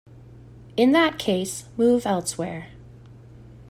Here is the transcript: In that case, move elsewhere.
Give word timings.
In 0.75 0.93
that 0.93 1.19
case, 1.19 1.65
move 1.77 2.07
elsewhere. 2.07 2.69